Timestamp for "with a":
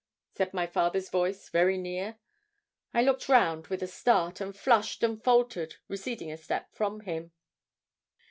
3.67-3.87